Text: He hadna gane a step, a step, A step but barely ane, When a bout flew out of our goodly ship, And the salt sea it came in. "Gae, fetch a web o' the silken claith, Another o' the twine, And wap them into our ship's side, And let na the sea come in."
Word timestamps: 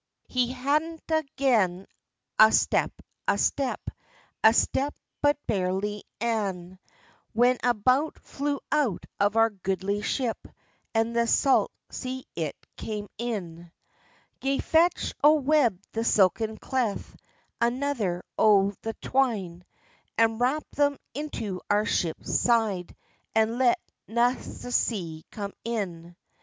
He 0.25 0.51
hadna 0.51 1.23
gane 1.35 1.85
a 2.39 2.51
step, 2.51 2.91
a 3.27 3.37
step, 3.37 3.79
A 4.43 4.51
step 4.51 4.95
but 5.21 5.37
barely 5.45 6.05
ane, 6.19 6.79
When 7.33 7.59
a 7.61 7.75
bout 7.75 8.17
flew 8.17 8.59
out 8.71 9.05
of 9.19 9.35
our 9.35 9.51
goodly 9.51 10.01
ship, 10.01 10.47
And 10.95 11.15
the 11.15 11.27
salt 11.27 11.71
sea 11.91 12.25
it 12.35 12.55
came 12.77 13.09
in. 13.19 13.71
"Gae, 14.39 14.57
fetch 14.57 15.13
a 15.23 15.31
web 15.33 15.77
o' 15.77 15.85
the 15.91 16.03
silken 16.03 16.57
claith, 16.57 17.15
Another 17.61 18.23
o' 18.39 18.73
the 18.81 18.93
twine, 19.03 19.63
And 20.17 20.39
wap 20.39 20.67
them 20.71 20.97
into 21.13 21.61
our 21.69 21.85
ship's 21.85 22.39
side, 22.39 22.95
And 23.35 23.59
let 23.59 23.77
na 24.07 24.31
the 24.31 24.71
sea 24.71 25.25
come 25.29 25.53
in." 25.63 26.15